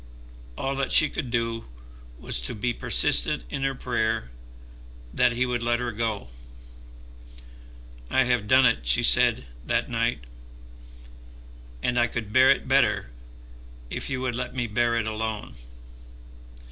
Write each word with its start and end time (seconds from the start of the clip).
All 0.57 0.73
that 0.77 0.91
she 0.91 1.09
could 1.11 1.29
do 1.29 1.65
was 2.17 2.41
to 2.41 2.55
be 2.55 2.73
persistent 2.73 3.43
in 3.51 3.61
her 3.61 3.75
prayer 3.75 4.31
that 5.13 5.33
he 5.33 5.45
would 5.45 5.61
let 5.61 5.79
her 5.79 5.91
go. 5.91 6.31
"I 8.09 8.23
have 8.23 8.47
done 8.47 8.65
it," 8.65 8.87
she 8.87 9.03
said 9.03 9.45
that 9.63 9.89
night, 9.91 10.21
"and 11.83 11.99
I 11.99 12.07
could 12.07 12.33
bear 12.33 12.49
it 12.49 12.67
better, 12.67 13.11
if 13.91 14.09
you 14.09 14.21
would 14.21 14.35
let 14.35 14.55
me 14.55 14.65
bear 14.65 14.95
it 14.97 15.05
alone." 15.05 15.53